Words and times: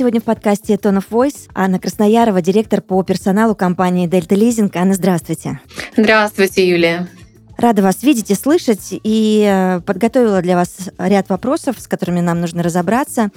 Сегодня 0.00 0.22
в 0.22 0.24
подкасте 0.24 0.76
Tone 0.76 0.96
of 0.96 1.04
Voice 1.10 1.50
Анна 1.54 1.78
Красноярова, 1.78 2.40
директор 2.40 2.80
по 2.80 3.02
персоналу 3.02 3.54
компании 3.54 4.08
Delta 4.08 4.34
Leasing. 4.34 4.70
Анна, 4.74 4.94
здравствуйте. 4.94 5.60
Здравствуйте, 5.94 6.66
Юлия. 6.66 7.06
Рада 7.60 7.82
вас 7.82 8.02
видеть 8.02 8.30
и 8.30 8.34
слышать, 8.34 8.88
и 8.90 9.46
э, 9.46 9.80
подготовила 9.80 10.40
для 10.40 10.56
вас 10.56 10.88
ряд 10.96 11.28
вопросов, 11.28 11.76
с 11.78 11.86
которыми 11.86 12.20
нам 12.20 12.40
нужно 12.40 12.62
разобраться. 12.62 13.28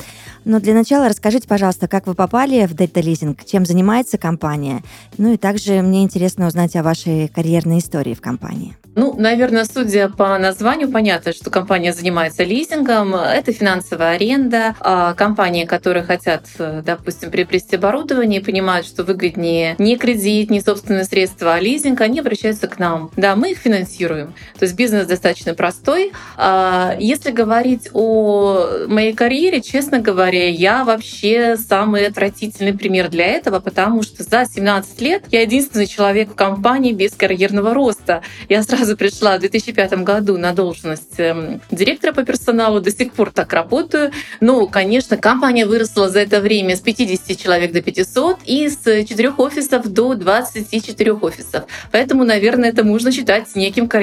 Но 0.45 0.61
для 0.61 0.73
начала 0.73 1.09
расскажите, 1.09 1.45
пожалуйста, 1.45 1.89
как 1.89 2.07
вы 2.07 2.13
попали 2.13 2.65
в 2.65 2.73
Delta 2.73 3.01
Leasing, 3.01 3.37
чем 3.45 3.65
занимается 3.65 4.17
компания. 4.17 4.81
Ну 5.17 5.33
и 5.33 5.37
также 5.37 5.81
мне 5.81 6.03
интересно 6.03 6.47
узнать 6.47 6.73
о 6.77 6.83
вашей 6.83 7.27
карьерной 7.27 7.79
истории 7.79 8.13
в 8.13 8.21
компании. 8.21 8.77
Ну, 8.95 9.13
наверное, 9.17 9.65
судя 9.65 10.07
по 10.07 10.37
названию, 10.37 10.89
понятно, 10.89 11.33
что 11.33 11.49
компания 11.49 11.91
занимается 11.91 12.43
лизингом. 12.43 13.15
Это 13.15 13.51
финансовая 13.51 14.15
аренда. 14.15 14.75
А 14.79 15.15
компании, 15.15 15.65
которые 15.65 16.03
хотят, 16.03 16.45
допустим, 16.57 17.29
приобрести 17.29 17.75
оборудование 17.75 18.39
понимают, 18.39 18.85
что 18.85 19.03
выгоднее 19.03 19.75
не 19.79 19.97
кредит, 19.97 20.49
не 20.51 20.61
собственные 20.61 21.05
средства, 21.05 21.55
а 21.55 21.59
лизинг, 21.59 21.99
они 22.01 22.19
обращаются 22.19 22.67
к 22.67 22.79
нам. 22.79 23.09
Да, 23.17 23.35
мы 23.35 23.51
их 23.51 23.57
финансируем. 23.57 24.12
То 24.15 24.63
есть 24.65 24.75
бизнес 24.75 25.07
достаточно 25.07 25.53
простой. 25.53 26.13
А 26.37 26.95
если 26.99 27.31
говорить 27.31 27.89
о 27.93 28.85
моей 28.87 29.13
карьере, 29.13 29.61
честно 29.61 29.99
говоря, 29.99 30.49
я 30.49 30.83
вообще 30.83 31.57
самый 31.57 32.07
отвратительный 32.07 32.73
пример 32.73 33.09
для 33.09 33.25
этого, 33.25 33.59
потому 33.59 34.03
что 34.03 34.23
за 34.23 34.45
17 34.45 35.01
лет 35.01 35.23
я 35.31 35.41
единственный 35.41 35.87
человек 35.87 36.31
в 36.31 36.35
компании 36.35 36.93
без 36.93 37.11
карьерного 37.13 37.73
роста. 37.73 38.21
Я 38.49 38.63
сразу 38.63 38.83
сразу 38.83 38.97
пришла 38.97 39.37
в 39.37 39.39
2005 39.39 40.03
году 40.03 40.37
на 40.37 40.53
должность 40.53 41.19
эм, 41.19 41.61
директора 41.71 42.13
по 42.13 42.23
персоналу, 42.23 42.81
до 42.81 42.91
сих 42.91 43.13
пор 43.13 43.31
так 43.31 43.53
работаю. 43.53 44.11
Ну, 44.41 44.67
конечно, 44.67 45.17
компания 45.17 45.65
выросла 45.65 46.09
за 46.09 46.19
это 46.19 46.41
время 46.41 46.75
с 46.75 46.81
50 46.81 47.37
человек 47.37 47.71
до 47.71 47.81
500 47.81 48.39
и 48.45 48.69
с 48.69 48.83
4 48.83 49.29
офисов 49.37 49.87
до 49.87 50.15
24 50.15 51.13
офисов. 51.13 51.63
Поэтому, 51.91 52.23
наверное, 52.23 52.69
это 52.69 52.83
можно 52.83 53.11
считать 53.11 53.55
неким 53.55 53.87
карьерным 53.87 54.02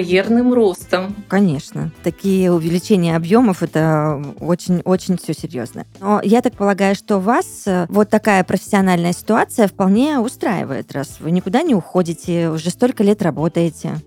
ростом. 0.52 1.14
Конечно. 1.28 1.90
Такие 2.02 2.52
увеличения 2.52 3.16
объемов 3.16 3.62
это 3.62 4.22
очень-очень 4.40 5.18
все 5.18 5.34
серьезно. 5.34 5.86
Но 6.00 6.20
я 6.22 6.42
так 6.42 6.54
полагаю, 6.54 6.94
что 6.94 7.18
вас 7.18 7.62
э, 7.66 7.86
вот 7.88 8.10
такая 8.10 8.44
профессиональная 8.44 9.12
ситуация 9.12 9.68
вполне 9.68 10.18
устраивает, 10.18 10.92
раз 10.92 11.18
вы 11.20 11.30
никуда 11.30 11.62
не 11.62 11.74
уходите, 11.74 12.50
уже 12.50 12.70
столько 12.70 13.02
лет 13.02 13.22
работаете. 13.22 14.00